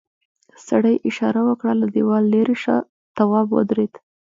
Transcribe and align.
سړي 0.67 0.95
اشاره 1.09 1.41
وکړه 1.49 1.73
له 1.81 1.87
دیوال 1.95 2.23
ليرې 2.33 2.55
شه 2.63 2.75
تواب 3.17 3.47
ودرېد. 3.53 3.93